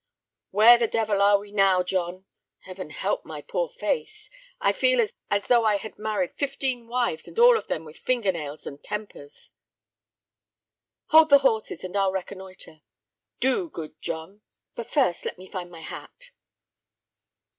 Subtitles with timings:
[0.49, 2.25] "Where the devil are we now, John?
[2.61, 4.31] Heaven help my poor face!
[4.59, 8.31] I feel as though I had married fifteen wives, and all of them with finger
[8.31, 9.51] nails and tempers."
[11.09, 12.81] "Hold the horses and I'll reconnoitre."
[13.39, 14.41] "Do, good John;
[14.73, 16.31] but first let me find my hat."